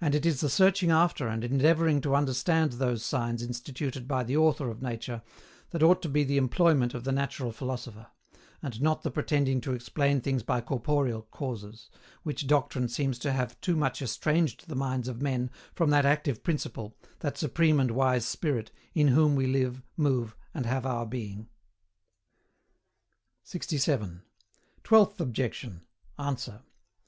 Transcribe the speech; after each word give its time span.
And 0.00 0.12
it 0.16 0.26
is 0.26 0.40
the 0.40 0.48
searching 0.48 0.90
after 0.90 1.28
and 1.28 1.44
endeavouring 1.44 2.00
to 2.00 2.16
understand 2.16 2.72
those 2.72 3.04
signs 3.04 3.44
instituted 3.44 4.08
by 4.08 4.24
the 4.24 4.36
Author 4.36 4.68
of 4.70 4.82
Nature, 4.82 5.22
that 5.70 5.84
ought 5.84 6.02
to 6.02 6.08
be 6.08 6.24
the 6.24 6.36
employment 6.36 6.94
of 6.94 7.04
the 7.04 7.12
natural 7.12 7.52
philosopher; 7.52 8.08
and 8.60 8.82
not 8.82 9.04
the 9.04 9.10
pretending 9.12 9.60
to 9.60 9.72
explain 9.72 10.20
things 10.20 10.42
by 10.42 10.60
corporeal 10.60 11.22
causes, 11.30 11.88
which 12.24 12.48
doctrine 12.48 12.88
seems 12.88 13.20
to 13.20 13.30
have 13.30 13.60
too 13.60 13.76
much 13.76 14.02
estranged 14.02 14.66
the 14.66 14.74
minds 14.74 15.06
of 15.06 15.22
men 15.22 15.50
from 15.72 15.90
that 15.90 16.04
active 16.04 16.42
principle, 16.42 16.96
that 17.20 17.38
supreme 17.38 17.78
and 17.78 17.92
wise 17.92 18.26
Spirit 18.26 18.72
"in 18.94 19.06
whom 19.06 19.36
we 19.36 19.46
live, 19.46 19.80
move, 19.96 20.34
and 20.54 20.66
have 20.66 20.84
our 20.84 21.06
being." 21.06 21.48
67. 23.44 24.22
TWELFTH 24.82 25.20
OBJECTION. 25.20 25.82
ANSWER. 26.18 26.62